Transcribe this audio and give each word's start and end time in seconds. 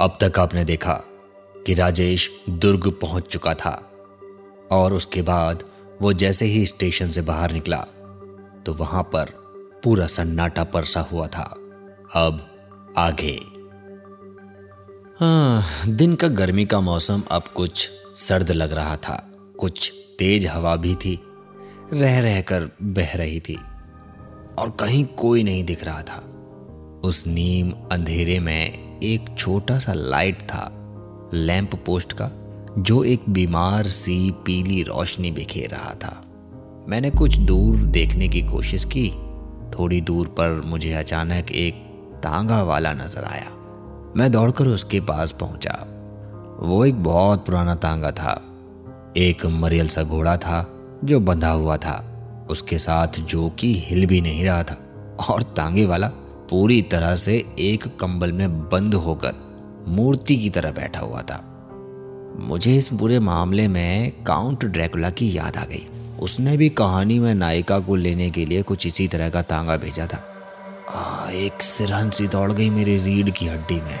अब 0.00 0.18
तक 0.22 0.38
आपने 0.38 0.64
देखा 0.64 0.92
कि 1.66 1.74
राजेश 1.74 2.30
दुर्ग 2.48 2.90
पहुँच 2.90 3.26
चुका 3.26 3.54
था 3.54 3.70
और 4.72 4.92
उसके 4.92 5.22
बाद 5.22 5.64
वो 6.02 6.12
जैसे 6.12 6.46
ही 6.46 6.66
स्टेशन 6.66 7.10
से 7.10 7.20
बाहर 7.20 7.52
निकला 7.52 7.80
तो 8.66 8.74
वहाँ 8.74 9.02
पर 9.02 9.30
पूरा 9.84 10.06
सन्नाटा 10.06 10.64
परसा 10.64 11.00
हुआ 11.00 11.26
था। 11.26 11.42
अब 12.14 12.40
आगे। 12.98 13.34
हाँ 15.20 15.64
दिन 15.86 16.14
का 16.14 16.28
गर्मी 16.28 16.64
का 16.66 16.80
मौसम 16.80 17.22
अब 17.30 17.44
कुछ 17.56 17.90
सर्द 18.16 18.50
लग 18.50 18.72
रहा 18.72 18.96
था। 18.96 19.16
कुछ 19.58 19.92
तेज 20.18 20.46
हवा 20.46 20.76
भी 20.76 20.94
थी, 20.94 21.20
रह 21.92 22.20
रहकर 22.20 22.70
बह 22.82 23.16
रही 23.16 23.40
थी 23.40 23.58
और 24.58 24.76
कहीं 24.80 25.04
कोई 25.04 25.42
नहीं 25.42 25.64
दिख 25.64 25.84
रहा 25.84 26.02
था। 26.02 26.18
उस 27.04 27.26
नीम 27.26 27.72
अंधेरे 27.92 28.38
में 28.40 28.87
एक 29.02 29.34
छोटा 29.38 29.78
सा 29.78 29.92
लाइट 29.92 30.42
था, 30.42 30.72
लैंप 31.34 31.70
पोस्ट 31.86 32.12
का, 32.12 32.30
जो 32.78 33.04
एक 33.04 33.22
बीमार 33.28 33.86
सी 33.86 34.30
पीली 34.30 34.82
रोशनी 34.82 35.30
बिखेर 35.30 35.70
रहा 35.70 35.94
था। 35.94 36.22
मैंने 36.88 37.10
कुछ 37.10 37.38
दूर 37.38 37.76
देखने 37.76 38.28
की 38.28 38.42
कोशिश 38.42 38.84
की। 38.84 39.10
थोड़ी 39.78 40.00
दूर 40.00 40.26
पर 40.26 40.62
मुझे 40.66 40.92
अचानक 40.92 41.52
एक 41.52 41.74
तांगा 42.22 42.62
वाला 42.62 42.92
नज़र 42.92 43.24
आया। 43.24 43.50
मैं 44.16 44.32
दौड़कर 44.32 44.66
उसके 44.66 45.00
पास 45.00 45.32
पहुँचा। 45.32 45.86
वो 46.62 46.84
एक 46.84 47.02
बहुत 47.02 47.46
पुराना 47.46 47.74
तांगा 47.74 48.10
था। 48.10 48.42
एक 49.16 49.46
मरियल 49.46 49.88
सा 49.88 50.02
घोड़ा 50.02 50.36
था, 50.36 50.80
जो 51.04 51.20
बंधा 51.20 51.50
हुआ 51.50 51.76
था। 51.76 52.04
उसके 52.50 52.78
साथ 52.78 53.08
जो 53.20 53.50
कि 53.50 53.74
हिल 53.78 54.06
भी 54.06 54.20
नहीं 54.20 54.44
रहा 54.44 54.62
था। 54.62 54.78
और 55.30 55.42
तांगे 55.42 55.86
वाला 55.86 56.10
पूरी 56.50 56.82
तरह 56.82 57.14
से 57.14 57.44
एक 57.58 57.84
कंबल 58.00 58.32
में 58.32 58.68
बंद 58.68 58.94
होकर 58.94 59.32
मूर्ति 59.88 60.36
की 60.36 60.50
तरह 60.50 60.70
बैठा 60.70 61.00
हुआ 61.00 61.22
था। 61.22 61.44
मुझे 62.38 62.76
इस 62.76 62.92
बुरे 62.92 63.18
मामले 63.18 63.68
में 63.68 64.24
काउंट 64.24 64.64
ड्रैकुला 64.64 65.10
की 65.10 65.38
याद 65.38 65.56
आ 65.56 65.64
गई। 65.64 65.86
उसने 66.20 66.56
भी 66.56 66.68
कहानी 66.68 67.18
में 67.18 67.34
नायिका 67.34 67.78
को 67.78 67.96
लेने 67.96 68.30
के 68.30 68.46
लिए 68.46 68.62
कुछ 68.62 68.86
इसी 68.86 69.08
तरह 69.08 69.28
का 69.28 69.42
तांगा 69.42 69.76
भेजा 69.76 70.06
था। 70.06 70.24
आ, 70.90 71.30
एक 71.30 71.62
सिरहन 71.62 72.10
सी 72.10 72.28
दौड़ 72.28 72.52
गई 72.52 72.70
मेरी 72.70 72.96
रीढ़ 72.98 73.30
की 73.30 73.46
हड्डी 73.46 73.80
में। 73.80 73.98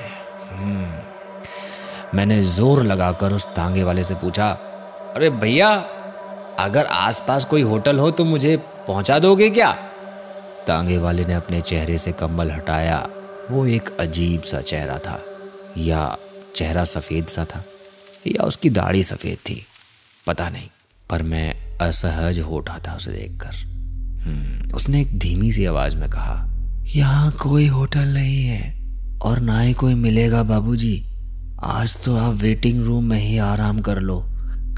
हम्म। 0.52 2.16
मैंने 2.16 2.42
ज़ोर 2.42 2.82
लगाकर 2.82 3.32
उस 3.32 3.46
तांगे 3.46 3.82
वाले 3.82 4.04
से 4.04 4.14
पूछा 4.14 4.50
अरे 5.16 5.30
भैया 5.30 5.70
अगर 6.58 6.86
आसपास 6.86 7.44
कोई 7.44 7.62
होटल 7.62 7.98
हो 7.98 8.10
तो 8.10 8.24
मुझे 8.24 8.56
पहुँचा 8.56 9.18
दोगे 9.18 9.50
क्या? 9.50 9.76
तांगे 10.68 10.98
वाले 10.98 11.24
ने 11.24 11.34
अपने 11.34 11.60
चेहरे 11.60 11.98
से 11.98 12.12
कम्बल 12.12 12.50
हटाया। 12.50 13.08
वो 13.50 13.66
एक 13.66 13.96
अजीब 14.00 14.42
सा 14.42 14.60
चेहरा 14.60 14.98
था 14.98 15.22
या 15.78 16.16
चेहरा 16.56 16.84
सफ़ेद 16.84 17.26
सा 17.26 17.44
था 17.44 17.64
या 18.26 18.44
उसकी 18.44 18.70
दाढ़ी 18.70 19.02
सफ़ेद 19.02 19.36
थी 19.36 19.66
पता 20.26 20.48
नहीं। 20.48 20.68
पर 21.10 21.22
मैं 21.22 21.78
असहज 21.78 22.38
हो 22.38 22.56
उठा 22.56 22.78
था 22.78 22.96
उसे 22.96 23.10
देखकर। 23.10 23.54
हम्म, 24.20 24.74
उसने 24.74 25.00
एक 25.00 25.18
धीमी 25.18 25.52
सी 25.52 25.64
आवाज़ 25.64 25.96
में 25.96 26.10
कहा 26.10 26.44
यहाँ 26.82 27.32
कोई 27.32 27.66
होटल 27.66 28.14
नहीं 28.14 28.44
है 28.44 28.60
और 29.18 29.40
ना 29.40 29.60
ही 29.60 29.72
कोई 29.72 29.94
मिलेगा 29.94 30.42
बाबूजी। 30.42 31.06
आज 31.64 32.04
तो 32.04 32.16
आप 32.16 32.34
वेटिंग 32.34 32.84
रूम 32.84 33.04
में 33.04 33.18
ही 33.18 33.38
आराम 33.38 33.80
कर 33.80 33.98
लो। 33.98 34.24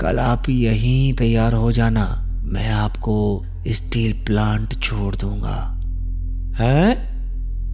कल 0.00 0.18
आप 0.18 0.48
यहीं 0.48 1.14
तैयार 1.14 1.52
हो 1.52 1.72
जाना। 1.72 2.22
मैं 2.44 2.70
आपको 2.70 3.46
स्टील 3.66 4.12
प्लांट 4.12 4.82
छोड़ 4.82 5.16
दूँगा। 5.16 5.76
है? 6.58 6.94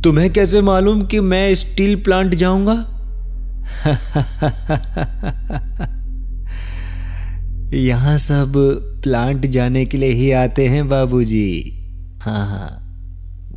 तुम्हें 0.02 0.32
कैसे 0.32 0.60
मालूम 0.60 1.06
कि 1.06 1.20
मैं 1.20 1.54
स्टील 1.54 1.96
प्लांट 1.96 2.34
जाऊँगा? 2.34 2.92
यहाँ 7.74 8.18
सब 8.18 8.52
प्लांट 9.02 9.46
जाने 9.46 9.86
के 9.86 9.98
लिए 9.98 10.10
ही 10.10 10.30
आते 10.30 10.68
हैं 10.68 10.88
बाबूजी। 10.88 11.72
हाँ 12.22 12.46
हाँ। 12.46 12.82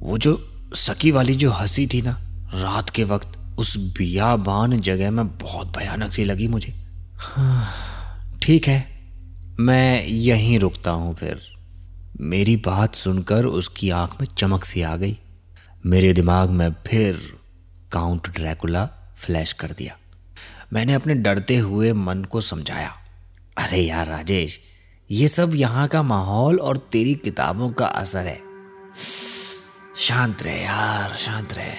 वो 0.01 0.17
जो 0.17 0.47
सकी 0.73 1.11
वाली 1.11 1.35
जो 1.35 1.51
हँसी 1.51 1.87
थी 1.87 2.01
ना 2.01 2.17
रात 2.53 2.89
के 2.89 3.03
वक्त 3.03 3.31
उस 3.59 3.77
बियाबान 3.77 4.81
जगह 4.81 5.11
में 5.11 5.27
बहुत 5.27 5.77
भयानक 5.77 6.11
सी 6.11 6.23
लगी 6.23 6.47
मुझे। 6.47 6.73
हाँ, 7.19 7.69
ठीक 8.43 8.67
है। 8.67 8.87
मैं 9.59 10.05
यहीं 10.05 10.59
रुकता 10.59 10.91
हूँ 10.91 11.15
फिर। 11.15 11.58
मेरी 12.19 12.55
बात 12.55 12.95
सुनकर 12.95 13.45
उसकी 13.45 13.89
आँख 13.89 14.15
में 14.21 14.27
चमक 14.27 14.63
सी 14.63 14.81
आ 14.81 14.95
गई। 14.95 15.17
मेरे 15.85 16.13
दिमाग 16.13 16.49
में 16.49 16.75
फिर 16.87 17.39
काउंट 17.91 18.29
ड्रैकुला 18.29 18.85
फ्लैश 19.17 19.53
कर 19.53 19.71
दिया। 19.71 19.97
मैंने 20.73 20.93
अपने 20.93 21.13
डरते 21.13 21.57
हुए 21.57 21.93
मन 21.93 22.23
को 22.23 22.41
समझाया, 22.41 22.93
अरे 23.57 23.81
यार 23.81 24.07
राजेश, 24.07 24.59
ये 25.11 25.27
सब 25.27 25.55
यहाँ 25.55 25.87
का 25.87 26.03
माहौल 26.03 26.59
और 26.59 26.77
तेरी 26.77 27.15
किताबों 27.15 27.71
का 27.71 27.85
असर 27.85 28.25
है। 28.25 28.41
शांत 29.97 30.43
रहे 30.43 30.61
यार, 30.63 31.15
शांत 31.15 31.53
रहे। 31.53 31.71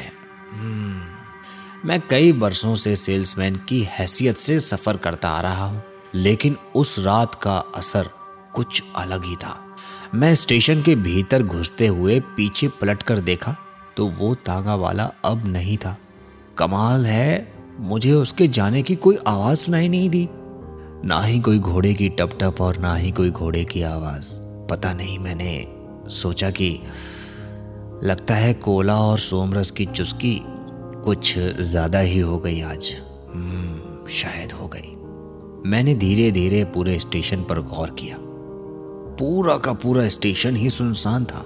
हम्म। 0.50 1.88
मैं 1.88 2.00
कई 2.10 2.32
वर्षों 2.32 2.74
से 2.74 2.96
सेल्समैन 2.96 3.56
की 3.56 3.82
हैसियत 3.82 4.36
से 4.36 4.60
सफ़र 4.60 4.96
करता 4.96 5.28
आ 5.28 5.40
रहा 5.40 5.64
हूँ, 5.64 5.82
लेकिन 6.14 6.56
उस 6.74 6.98
रात 6.98 7.34
का 7.34 7.58
असर 7.74 8.10
कुछ 8.54 8.82
अलग 8.96 9.24
ही 9.24 9.36
था। 9.36 9.66
मैं 10.14 10.34
स्टेशन 10.34 10.80
के 10.82 10.94
भीतर 10.94 11.42
घुसते 11.42 11.86
हुए 11.86 12.18
पीछे 12.36 12.68
पलट 12.68 13.02
कर 13.02 13.18
देखा 13.20 13.54
तो 13.96 14.06
वो 14.08 14.34
तागा 14.34 14.74
वाला 14.74 15.04
अब 15.24 15.42
नहीं 15.46 15.76
था। 15.76 15.96
कमाल 16.58 17.04
है 17.06 17.52
मुझे 17.80 18.12
उसके 18.12 18.48
जाने 18.48 18.82
की 18.82 18.96
कोई 18.96 19.16
आवाज़ 19.26 19.58
सुनाई 19.58 19.88
नहीं 19.88 20.08
दी। 20.10 20.28
ना 21.04 21.20
ही 21.22 21.38
कोई 21.40 21.58
घोड़े 21.58 21.92
की 21.94 22.08
टप 22.08 22.30
टप 22.42 22.60
और 22.60 22.78
ना 22.78 22.94
ही 22.94 23.10
कोई 23.10 23.30
घोड़े 23.30 23.64
की 23.64 23.82
आवाज़। 23.82 24.30
पता 24.70 24.92
नहीं 24.92 25.18
मैंने 25.18 25.52
सोचा 26.12 26.50
कि 26.50 26.70
लगता 28.02 28.34
है 28.34 28.54
कोला 28.54 28.96
और 29.00 29.18
सोमरस 29.18 29.70
की 29.70 29.86
चुस्की 29.86 30.36
कुछ 31.04 31.38
ज़्यादा 31.38 31.98
ही 31.98 32.18
हो 32.20 32.38
गई 32.38 32.60
आज। 32.60 32.94
हम्म, 33.34 34.06
शायद 34.10 34.52
हो 34.52 34.68
गई। 34.68 35.70
मैंने 35.70 35.94
धीरे 35.94 36.30
धीरे 36.30 36.64
पूरे 36.64 36.98
स्टेशन 36.98 37.42
पर 37.42 37.60
गौर 37.60 37.90
किया। 37.90 38.16
पूरा 39.20 39.56
का 39.56 39.72
पूरा 39.72 40.08
स्टेशन 40.08 40.56
ही 40.56 40.70
सुनसान 40.70 41.24
था। 41.24 41.44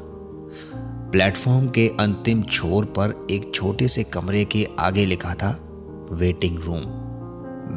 प्लेटफॉर्म 1.10 1.68
के 1.68 1.88
अंतिम 2.00 2.42
छोर 2.42 2.84
पर 2.84 3.26
एक 3.30 3.54
छोटे 3.54 3.88
से 3.88 4.04
कमरे 4.04 4.44
के 4.44 4.68
आगे 4.78 5.06
लिखा 5.06 5.34
था, 5.34 5.68
वेटिंग 6.12 6.58
रूम। 6.58 6.82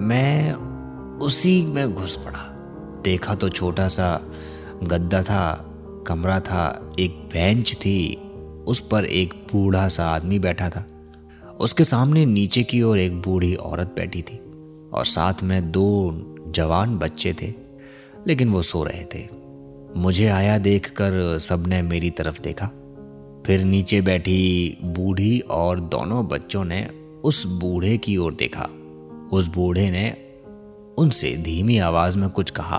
मैं 0.07 0.53
उसी 1.17 1.65
में 1.65 1.93
घुस 1.93 2.17
पड़ा। 2.17 2.43
देखा 3.03 3.35
तो 3.35 3.49
छोटा 3.49 3.87
सा, 3.87 4.21
गद्दा 4.83 5.23
था, 5.23 5.65
कमरा 6.07 6.39
था, 6.39 6.91
एक 6.99 7.11
बेंच 7.11 7.73
थी, 7.73 8.15
उस 8.67 8.79
पर 8.79 9.05
एक 9.05 9.33
बूढ़ा 9.33 9.87
सा 9.87 10.09
आदमी 10.09 10.39
बैठा 10.39 10.69
था। 10.69 10.87
उसके 11.59 11.83
सामने 11.83 12.25
नीचे 12.25 12.63
की 12.63 12.81
ओर 12.81 12.97
एक 12.97 13.21
बूढ़ी 13.21 13.55
औरत 13.55 13.93
बैठी 13.95 14.21
थी 14.21 14.37
और 14.93 15.05
साथ 15.05 15.33
में 15.43 15.71
दो 15.71 16.11
जवान 16.47 16.97
बच्चे 16.97 17.35
थे, 17.41 17.53
लेकिन 18.27 18.49
वो 18.49 18.61
सो 18.61 18.83
रहे 18.83 19.03
थे। 19.03 19.36
मुझे 19.97 20.27
आया 20.27 20.57
देखकर 20.57 21.39
सबने 21.39 21.81
मेरी 21.81 22.09
तरफ़ 22.09 22.41
देखा। 22.41 22.65
फिर 23.45 23.63
नीचे 23.63 24.01
बैठी 24.01 24.77
बूढ़ी 24.83 25.39
और 25.39 25.79
दोनों 25.79 26.27
बच्चों 26.27 26.65
ने 26.65 26.87
उस 27.23 27.45
बूढ़े 27.45 27.97
की 27.97 28.17
ओर 28.17 28.33
देखा। 28.33 28.69
उस 29.33 29.47
बूढ़े 29.47 29.91
ने 29.91 30.17
उनसे 30.97 31.37
धीमी 31.37 31.77
आवाज़ 31.77 32.17
में 32.17 32.29
कुछ 32.29 32.49
कहा 32.49 32.77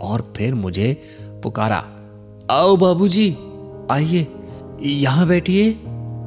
और 0.00 0.32
फिर 0.36 0.54
मुझे 0.54 1.02
पुकारा, 1.22 1.84
आओ 2.50 2.76
बाबूजी, 2.76 3.36
आइए, 3.90 4.28
यहाँ 4.82 5.28
बैठिए। 5.28 5.72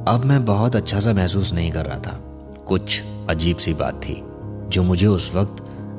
अब 0.08 0.22
मैं 0.24 0.44
बहुत 0.44 0.76
अच्छा 0.76 1.00
सा 1.00 1.12
महसूस 1.12 1.52
नहीं 1.52 1.72
कर 1.72 1.86
रहा 1.86 1.98
था। 1.98 2.14
कुछ 2.66 3.02
अजीब 3.28 3.56
सी 3.56 3.74
बात 3.74 3.94
थी 3.94 4.22
जो 4.68 4.82
मुझे 4.82 5.06
उस 5.06 5.34
वक्त 5.34 5.56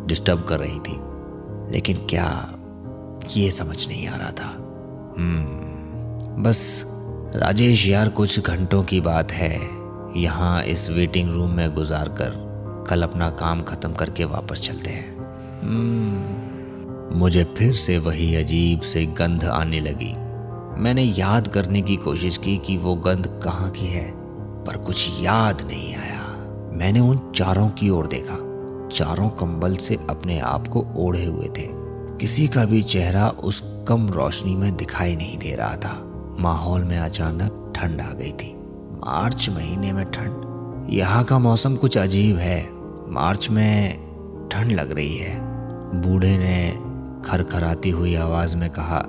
डिस्टर्ब 0.08 0.42
कर 0.42 0.60
रही 0.60 0.80
थी। 0.80 1.14
लेकिन 1.72 1.98
क्या 1.98 2.53
ये 3.32 3.52
समझ 3.52 3.88
नहीं 3.88 4.08
आ 4.08 4.18
रहा 4.18 4.32
था। 4.32 4.48
हम्म 5.18 5.74
बस 6.44 6.84
राजेश 7.36 7.88
यार 7.88 8.10
कुछ 8.10 8.40
घंटों 8.40 8.84
की 8.84 9.02
बात 9.02 9.32
है। 9.32 9.60
यहाँ 10.18 10.64
इस 10.64 10.90
वेटिंग 10.90 11.34
रूम 11.34 11.52
में 11.52 11.74
गुजार 11.74 12.10
कर 12.10 12.44
कल 12.90 13.04
अपना 13.04 13.30
काम 13.30 13.62
खत्म 13.62 13.92
करके 13.92 14.26
वापस 14.26 14.62
चलते 14.62 14.90
हैं। 14.90 15.18
हम्म, 15.64 17.20
मुझे 17.20 17.44
फिर 17.58 17.76
से 17.76 17.98
वही 17.98 18.36
अजीब 18.36 18.82
से 18.82 19.06
गंध 19.06 19.44
आने 19.44 19.80
लगी। 19.80 20.14
मैंने 20.82 21.04
याद 21.04 21.48
करने 21.48 21.82
की 21.82 21.96
कोशिश 21.96 22.38
की 22.38 22.58
कि 22.58 22.78
वो 22.78 22.96
गंध 22.96 23.42
कहाँ 23.44 23.70
की 23.70 23.86
है 23.86 24.14
पर 24.66 24.78
कुछ 24.78 25.22
याद 25.22 25.62
नहीं 25.62 25.96
आया। 25.96 26.24
मैंने 26.74 27.00
उन 27.00 27.32
चारों 27.36 27.70
की 27.70 27.90
ओर 27.90 28.08
देखा। 28.08 28.38
चारों 28.96 29.30
कंबल 29.30 29.76
से 29.76 29.98
अपने 30.10 30.40
आप 30.40 30.68
को 30.68 30.86
ओढ़े 30.98 31.26
हुए 31.26 31.48
थे। 31.48 31.73
किसी 32.24 32.48
का 32.48 32.66
भी 32.66 32.84
चेहरा 32.84 33.30
उस 33.30 33.64
कम 33.88 34.08
रोशनी 34.08 34.56
में 34.56 34.78
दिखाई 34.78 35.16
नहीं 35.16 35.38
दे 35.38 35.56
रहा 35.56 35.76
था। 35.76 36.14
माहौल 36.40 36.84
में 36.84 37.00
अचानक 37.00 37.74
ठंड 37.76 38.02
आ 38.02 38.14
गई 38.14 38.32
थी। 38.32 38.56
मार्च 38.94 39.50
महीने 39.50 39.92
में 39.92 40.06
ठंड। 40.06 40.88
यहाँ 40.90 41.24
का 41.24 41.40
मौसम 41.40 41.76
कुछ 41.76 41.98
अजीब 41.98 42.38
है। 42.38 42.70
मार्च 43.12 43.50
में 43.50 43.98
ठंड 44.50 44.72
लग 44.72 44.92
रही 44.92 45.18
है। 45.18 45.40
बूढ़े 46.02 46.38
ने 46.38 46.72
खरखराती 47.30 47.90
हुई 47.90 48.16
आवाज़ 48.16 48.56
में 48.56 48.70
कहा 48.70 49.06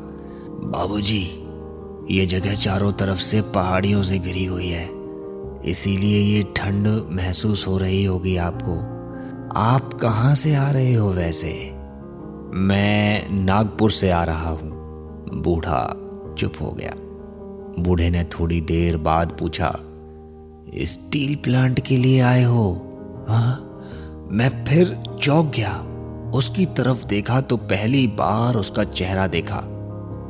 बाबूजी, 0.51 1.31
ये 2.11 2.27
जगह 2.27 2.55
चारों 2.55 2.93
तरफ़ 2.93 3.19
से 3.19 3.41
पहाड़ियों 3.41 4.03
से 4.03 4.19
घिरी 4.19 4.45
हुई 4.45 4.69
है। 4.69 4.89
इसीलिए 5.65 6.37
ये 6.37 6.43
ठंड 6.57 6.87
महसूस 7.11 7.67
हो 7.67 7.79
रही 7.79 8.05
होगी 8.05 8.37
आपको। 8.37 8.81
आप 9.61 9.95
कहाँ 9.95 10.35
से 10.35 10.55
आ 10.55 10.71
रहे 10.71 10.95
हो 10.95 11.11
वैसे? 11.11 11.74
मैं 12.53 13.31
नागपुर 13.31 13.91
से 13.91 14.11
आ 14.11 14.25
रहा 14.25 14.51
हूँ। 14.51 14.71
बूढ़ा 15.43 15.97
चुप 16.39 16.53
हो 16.61 16.71
गया। 16.71 16.93
बूढ़े 17.83 18.11
ने 18.11 18.25
थोड़ी 18.25 18.61
देर 18.61 18.97
बाद 18.97 19.37
पूछा 19.41 19.77
स्टील 20.75 21.37
प्लांट 21.37 21.81
के 21.81 21.97
लिए 21.97 22.21
आए 22.21 22.45
हो? 22.45 22.91
हाँ? 23.29 23.83
मैं 24.31 24.65
फिर 24.65 24.99
चौक 25.23 25.47
गया। 25.47 25.87
उसकी 26.35 26.67
तरफ़ 26.67 27.07
देखा 27.07 27.41
तो 27.41 27.57
पहली 27.57 28.07
बार 28.07 28.55
उसका 28.55 28.85
चेहरा 28.85 29.27
देखा। 29.27 29.59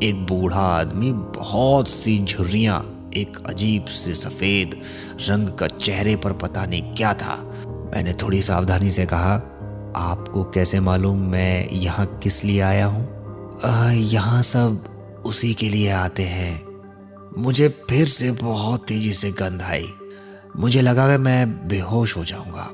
एक 0.02 0.26
बूढ़ा 0.26 0.60
आदमी, 0.60 1.12
बहुत 1.12 1.88
सी 1.88 2.24
झुर्रियाँ, 2.24 3.10
एक 3.16 3.36
अजीब 3.46 3.84
से 3.84 4.14
सफ़ेद 4.14 4.80
रंग 5.20 5.48
का 5.48 5.66
चेहरे 5.66 6.16
पर 6.16 6.32
पता 6.32 6.66
नहीं 6.66 6.82
क्या 6.82 7.14
था। 7.14 7.54
मैंने 7.68 8.12
थोड़ी 8.12 8.42
सावधानी 8.42 8.90
से 8.90 9.06
कहा 9.06 9.53
आपको 9.96 10.44
कैसे 10.44 10.80
मालूम 10.80 11.18
मैं 11.18 11.68
यहाँ 11.70 12.06
किस 12.22 12.44
लिए 12.44 12.60
आया 12.60 12.86
हूँ? 12.86 13.04
यहाँ 13.92 14.42
सब 14.42 15.22
उसी 15.26 15.54
के 15.54 15.68
लिए 15.68 15.90
आते 15.90 16.22
हैं। 16.22 16.62
मुझे 17.38 17.68
फिर 17.88 18.08
से 18.08 18.30
बहुत 18.32 18.84
तेज़ी 18.88 19.12
से 19.12 19.30
गंध 19.30 19.62
आई। 19.62 19.88
मुझे 20.56 20.80
लगा 20.80 21.08
कि 21.08 21.22
मैं 21.22 21.68
बेहोश 21.68 22.16
हो 22.16 22.24
जाऊँगा। 22.24 22.70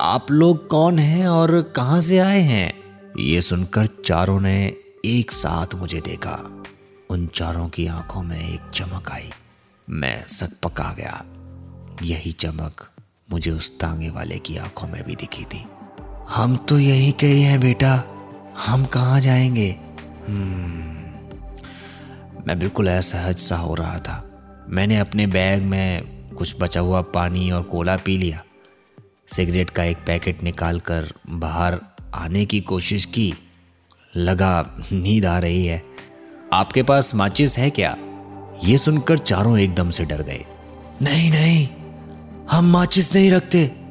आप 0.00 0.26
लोग 0.30 0.66
कौन 0.66 0.98
हैं 0.98 1.26
और 1.28 1.62
कहाँ 1.76 2.00
से 2.00 2.18
आए 2.18 2.40
हैं? 2.40 2.72
ये 3.18 3.40
सुनकर 3.40 3.86
चारों 3.86 4.40
ने 4.40 4.74
एक 5.04 5.32
साथ 5.32 5.74
मुझे 5.74 6.00
देखा। 6.00 6.62
उन 7.10 7.26
चारों 7.26 7.68
की 7.68 7.86
आँखों 7.86 8.22
में 8.22 8.54
एक 8.54 8.70
चमक 8.74 9.10
आई। 9.10 9.30
मैं 9.90 10.22
सक 10.26 10.50
पका 10.62 10.92
गया। 10.92 11.24
यही 12.02 12.32
चमक 12.32 12.88
मुझे 13.32 13.50
उस 13.50 13.78
तांगे 13.80 14.10
वाले 14.10 14.38
की 14.38 14.56
आँखों 14.56 14.88
में 14.88 15.02
भी 15.04 15.14
दिखी 15.14 15.44
थी। 15.44 15.64
हम 16.34 16.56
तो 16.56 16.78
यही 16.78 17.12
कहे 17.12 17.40
हैं 17.40 17.60
बेटा 17.60 18.04
हम 18.66 18.84
कहाँ 18.84 19.20
जाएँगे? 19.20 19.76
हम्म, 20.28 20.82
मैं 22.46 22.58
बिल्कुल 22.58 22.88
असहज 22.88 23.36
सा 23.36 23.56
हो 23.56 23.74
रहा 23.74 23.98
था। 23.98 24.28
मैंने 24.68 24.98
अपने 24.98 25.26
बैग 25.26 25.62
में 25.62 26.02
कुछ 26.34 26.56
बचा 26.60 26.80
हुआ 26.80 27.02
पानी 27.02 27.50
और 27.50 27.62
कोला 27.62 27.96
पी 27.96 28.16
लिया। 28.16 28.42
सिगरेट 29.26 29.70
का 29.70 29.84
एक 29.84 29.96
पैकेट 30.06 30.42
निकाल 30.42 30.80
कर 30.80 31.12
बाहर 31.30 31.80
आने 32.14 32.44
की 32.44 32.60
कोशिश 32.60 33.04
की। 33.04 33.34
लगा 34.16 34.78
नींद 34.92 35.26
आ 35.26 35.38
रही 35.38 35.66
है। 35.66 35.82
आपके 36.52 36.82
पास 36.82 37.14
माचिस 37.14 37.58
है 37.58 37.70
क्या? 37.70 37.96
ये 38.64 38.78
सुनकर 38.78 39.18
चारों 39.18 39.58
एकदम 39.58 39.90
से 39.90 40.04
डर 40.04 40.22
गए। 40.22 40.44
नहीं 41.02 41.30
नहीं 41.30 41.68
हम 42.52 42.64
माचिस 42.64 43.16
नहीं 43.16 43.30
रखते। 43.30 43.81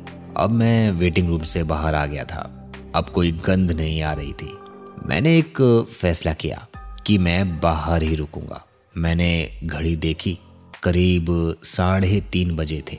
अब 0.42 0.50
मैं 0.50 0.92
वेटिंग 0.92 1.28
रूम 1.28 1.42
से 1.42 1.64
बाहर 1.64 1.96
आ 1.96 2.06
गया 2.06 2.24
था। 2.24 2.72
अब 2.96 3.10
कोई 3.10 3.32
गंध 3.32 3.72
नहीं 3.72 4.02
आ 4.02 4.14
रही 4.14 4.34
थी। 4.34 4.58
मैंने 5.06 5.38
एक 5.38 5.86
फैसला 5.92 6.34
किया 6.34 6.68
कि 7.08 7.18
मैं 7.18 7.60
बाहर 7.60 8.04
ही 8.04 8.16
रुकूँगा। 8.16 8.66
मैंने 8.98 9.60
घड़ी 9.64 9.96
देखी, 9.96 10.40
करीब 10.84 11.56
साढ़े 11.64 12.22
तीन 12.22 12.56
बजे 12.56 12.84
थे। 12.92 12.98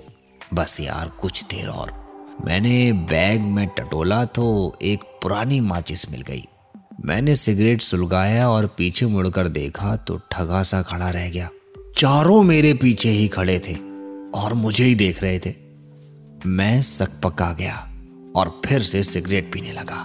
बस 0.55 0.81
यार, 0.81 1.09
कुछ 1.09 1.45
देर 1.45 1.69
और। 1.69 1.93
मैंने 2.45 2.93
बैग 2.93 3.41
में 3.41 3.67
टटोला 3.67 4.25
तो 4.25 4.77
एक 4.83 5.03
पुरानी 5.03 5.61
माचिस 5.61 6.11
मिल 6.11 6.23
गई। 6.23 6.45
मैंने 7.05 7.35
सिगरेट 7.35 7.83
सुलगाया 7.83 8.49
और 8.51 8.67
पीछे 8.67 9.07
मुड़कर 9.07 9.49
देखा 9.49 9.97
तो 9.97 10.21
ठगा 10.31 10.63
सा 10.63 10.83
खड़ा 10.83 11.11
रह 11.11 11.31
गया। 11.31 11.51
चारों 11.97 12.43
मेरे 12.43 12.75
पीछे 12.75 13.09
ही 13.09 13.29
खड़े 13.29 13.59
थे 13.59 13.75
और 14.39 14.55
मुझे 14.55 14.85
ही 14.85 14.95
देख 14.95 15.23
रहे 15.23 15.39
थे। 15.39 15.62
मैं 16.47 16.81
सक 16.83 17.21
पका 17.25 17.53
गया 17.53 17.77
और 18.37 18.61
फिर 18.67 18.83
से 18.83 19.03
सिगरेट 19.03 19.53
पीने 19.53 19.73
लगा। 19.73 20.03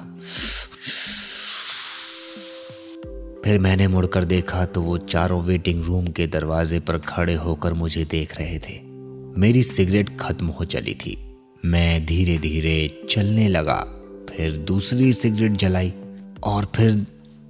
फिर 3.43 3.59
मैंने 3.59 3.87
मुड़कर 3.87 4.25
देखा 4.25 4.65
तो 4.65 4.81
वो 4.81 4.97
चारों 4.97 5.41
वेटिंग 5.43 5.83
रूम 5.85 6.07
के 6.07 6.27
दरवाजे 6.27 6.79
पर 6.79 6.97
खड़े 6.97 7.33
होकर 7.33 7.73
मुझे 7.73 8.05
देख 8.05 8.37
रहे 8.37 8.59
थे। 8.59 8.79
मेरी 9.41 9.63
सिगरेट 9.63 10.17
खत्म 10.19 10.47
हो 10.47 10.65
चली 10.65 10.93
थी। 10.93 11.17
मैं 11.65 12.05
धीरे 12.05 12.37
धीरे 12.37 13.05
चलने 13.09 13.47
लगा, 13.47 13.79
फिर 14.29 14.57
दूसरी 14.57 15.13
सिगरेट 15.13 15.51
जलाई 15.51 15.93
और 16.43 16.71
फिर 16.75 17.05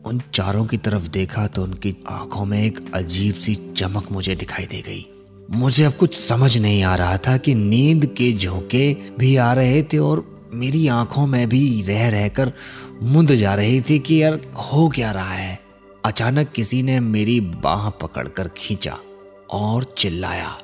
उन 0.06 0.22
चारों 0.34 0.66
की 0.66 0.78
तरफ़ 0.78 1.08
देखा 1.08 1.48
तो 1.48 1.64
उनकी 1.64 1.96
आँखों 2.10 2.46
में 2.46 2.64
एक 2.64 2.92
अजीब 2.94 3.36
सी 3.36 3.74
चमक 3.78 4.12
मुझे 4.12 4.36
दिखाई 4.36 4.66
दे 4.66 4.82
गई। 4.82 5.06
मुझे 5.52 5.84
अब 5.84 5.94
कुछ 5.94 6.16
समझ 6.16 6.58
नहीं 6.58 6.84
आ 6.84 6.96
रहा 6.96 7.18
था 7.18 7.38
कि 7.38 7.54
नींद 7.56 8.06
के 8.06 8.32
झोंके 8.34 8.94
भी 9.20 9.36
आ 9.36 9.54
रहे 9.54 9.84
थे 9.84 9.98
और 9.98 10.26
मेरी 10.54 10.88
आँखों 10.88 11.26
में 11.28 11.48
भी 11.50 11.82
रह 11.82 12.08
रहकर 12.10 12.52
मुंद 13.04 13.32
जा 13.32 13.54
रही 13.56 13.82
थी 13.82 14.00
कि 14.00 14.22
यार 14.24 14.40
हो 14.64 14.88
क्या 14.90 15.12
रहा 15.12 15.34
है। 15.34 15.60
अचानक 16.06 16.52
किसी 16.52 16.82
ने 16.84 17.00
मेरी 17.00 17.40
बाह 17.40 17.90
पकड़कर 17.90 18.48
खींचा 18.48 18.98
और 19.50 19.84
चिल्लाया, 19.98 20.58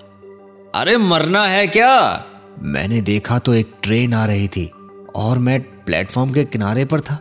अरे 0.75 0.97
मरना 0.97 1.45
है 1.47 1.67
क्या? 1.67 2.25
मैंने 2.61 3.01
देखा 3.01 3.39
तो 3.39 3.53
एक 3.53 3.71
ट्रेन 3.83 4.13
आ 4.13 4.25
रही 4.25 4.47
थी 4.47 4.71
और 5.15 5.39
मैं 5.39 5.61
प्लेटफॉर्म 5.85 6.33
के 6.33 6.43
किनारे 6.45 6.85
पर 6.85 7.01
था। 7.01 7.19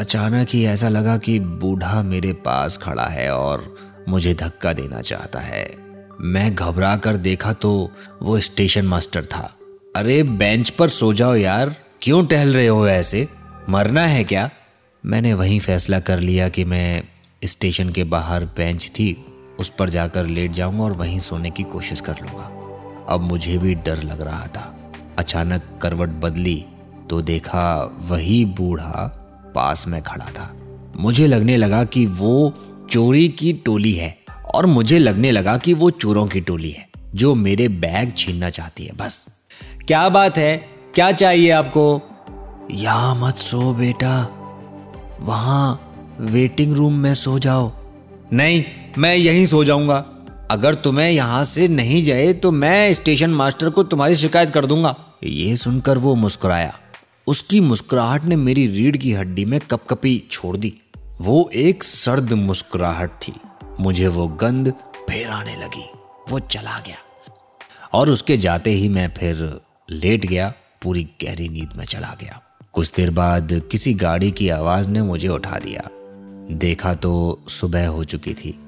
अचानक 0.00 0.48
ही 0.50 0.64
ऐसा 0.64 0.88
लगा 0.88 1.16
कि 1.18 1.38
बूढ़ा 1.40 2.02
मेरे 2.02 2.32
पास 2.32 2.76
खड़ा 2.76 3.06
है 3.06 3.30
और 3.34 3.74
मुझे 4.08 4.34
धक्का 4.34 4.72
देना 4.72 5.00
चाहता 5.00 5.40
है। 5.40 5.87
मैं 6.20 6.54
घबरा 6.54 6.96
कर 6.96 7.16
देखा 7.16 7.52
तो 7.52 7.90
वो 8.22 8.40
स्टेशन 8.40 8.84
मास्टर 8.84 9.24
था। 9.24 9.54
अरे, 9.96 10.22
बेंच 10.22 10.70
पर 10.70 10.88
सो 10.88 11.12
जाओ 11.12 11.34
यार। 11.34 11.76
क्यों 12.02 12.26
टहल 12.26 12.54
रहे 12.54 12.66
हो 12.66 12.88
ऐसे? 12.88 13.28
मरना 13.68 14.06
है 14.06 14.24
क्या? 14.24 14.50
मैंने 15.06 15.34
वहीं 15.34 15.60
फैसला 15.60 16.00
कर 16.00 16.20
लिया 16.20 16.48
कि 16.48 16.64
मैं 16.64 17.02
स्टेशन 17.44 17.90
के 17.90 18.04
बाहर 18.04 18.44
बेंच 18.44 18.88
थी, 18.88 19.26
उस 19.60 19.72
पर 19.78 19.90
जाकर 19.90 20.26
लेट 20.26 20.52
जाऊँगा 20.52 20.84
और 20.84 20.92
वहीं 20.92 21.18
सोने 21.18 21.50
की 21.50 21.62
कोशिश 21.62 22.00
कर 22.00 22.16
लूँगा। 22.22 22.54
अब 23.08 23.20
मुझे 23.20 23.58
भी 23.58 23.74
डर 23.74 24.02
लग 24.02 24.20
रहा 24.20 24.46
था। 24.46 24.92
अचानक 25.18 25.62
करवट 25.82 26.08
बदली 26.08 26.64
तो 27.10 27.22
देखा 27.22 27.96
वही 28.00 28.44
बूढ़ा 28.44 29.24
पास 29.54 29.88
में 29.88 30.02
खड़ा 30.02 30.24
था। 30.24 30.56
मुझे 30.96 31.26
लगने 31.26 31.56
लगा 31.56 31.84
कि 31.84 32.06
वो 32.06 32.54
चोरी 32.90 33.28
की 33.28 33.52
टोली 33.52 33.92
है। 33.92 34.17
और 34.54 34.66
मुझे 34.66 34.98
लगने 34.98 35.30
लगा 35.30 35.56
कि 35.56 35.74
वो 35.74 35.90
चोरों 35.90 36.26
की 36.26 36.40
टोली 36.40 36.70
है, 36.70 36.88
जो 37.14 37.34
मेरे 37.34 37.68
बैग 37.68 38.12
छीनना 38.16 38.50
चाहती 38.50 38.84
है, 38.84 38.92
बस। 38.92 39.26
क्या 39.86 40.08
बात 40.08 40.38
है? 40.38 40.56
क्या 40.94 41.12
चाहिए 41.12 41.50
आपको? 41.50 42.02
यहाँ 42.70 43.14
मत 43.14 43.34
सो 43.34 43.74
बेटा। 43.74 44.34
वहाँ 45.20 45.84
वेटिंग 46.20 46.74
रूम 46.74 46.94
में 46.94 47.14
सो 47.14 47.38
जाओ। 47.38 47.72
नहीं, 48.32 48.64
मैं 48.98 49.14
यहीं 49.14 49.46
सो 49.46 49.64
जाऊँगा। 49.64 49.96
अगर 50.50 50.74
तुम्हें 50.74 51.10
यहाँ 51.10 51.44
से 51.44 51.68
नहीं 51.68 52.04
जाए 52.04 52.32
तो 52.32 52.52
मैं 52.52 52.94
स्टेशन 52.94 53.30
मास्टर 53.30 53.70
को 53.70 53.82
तुम्हारी 53.82 54.14
शिकायत 54.14 54.50
कर 54.50 54.66
दूँगा। 54.66 54.96
ये 55.24 55.56
सुनकर 55.56 55.98
वो 55.98 56.14
मुस्कुराया। 56.14 56.74
उसकी 57.26 57.60
मुस्कुराहट 57.60 58.24
ने 58.24 58.36
मेरी 58.36 58.66
रीढ़ 58.66 58.96
की 58.96 59.12
हड्डी 59.12 59.44
में 59.44 59.60
कपकपी 59.60 60.22
छोड़ 60.30 60.56
दी। 60.56 60.74
वो 61.20 61.50
एक 61.54 61.82
सर्द 61.82 62.32
मुस्कुराहट 62.32 63.10
थी। 63.10 63.32
मुझे 63.80 64.08
वो 64.08 64.28
गंध 64.28 64.70
फिर 65.10 65.28
आने 65.28 65.56
लगी, 65.56 65.90
वो 66.30 66.38
चला 66.38 66.78
गया। 66.78 66.96
और 67.92 68.10
उसके 68.10 68.36
जाते 68.36 68.70
ही 68.70 68.88
मैं 68.88 69.14
फिर 69.18 69.60
लेट 69.90 70.26
गया, 70.26 70.54
पूरी 70.82 71.04
गहरी 71.24 71.48
नींद 71.48 71.70
में 71.76 71.84
चला 71.84 72.16
गया। 72.20 72.42
कुछ 72.72 72.92
देर 72.94 73.10
बाद 73.10 73.62
किसी 73.70 73.94
गाड़ी 73.94 74.30
की 74.30 74.48
आवाज़ 74.48 74.90
ने 74.90 75.02
मुझे 75.02 75.28
उठा 75.28 75.58
दिया। 75.58 75.82
देखा 76.56 76.94
तो 76.94 77.40
सुबह 77.48 77.88
हो 77.88 78.04
चुकी 78.04 78.34
थी। 78.34 78.64